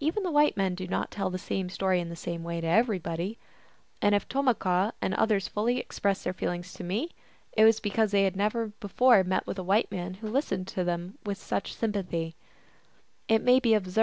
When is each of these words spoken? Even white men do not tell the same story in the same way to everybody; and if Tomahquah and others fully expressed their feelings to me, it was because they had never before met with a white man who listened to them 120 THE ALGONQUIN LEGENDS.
Even 0.00 0.24
white 0.32 0.56
men 0.56 0.74
do 0.74 0.88
not 0.88 1.12
tell 1.12 1.30
the 1.30 1.38
same 1.38 1.68
story 1.68 2.00
in 2.00 2.08
the 2.08 2.16
same 2.16 2.42
way 2.42 2.60
to 2.60 2.66
everybody; 2.66 3.38
and 4.02 4.16
if 4.16 4.26
Tomahquah 4.28 4.94
and 5.00 5.14
others 5.14 5.46
fully 5.46 5.78
expressed 5.78 6.24
their 6.24 6.32
feelings 6.32 6.72
to 6.72 6.82
me, 6.82 7.10
it 7.52 7.62
was 7.62 7.78
because 7.78 8.10
they 8.10 8.24
had 8.24 8.34
never 8.34 8.72
before 8.80 9.22
met 9.22 9.46
with 9.46 9.60
a 9.60 9.62
white 9.62 9.88
man 9.92 10.14
who 10.14 10.26
listened 10.26 10.66
to 10.66 10.82
them 10.82 11.18
120 11.22 12.02
THE 13.28 13.32
ALGONQUIN 13.32 13.44
LEGENDS. 13.62 13.96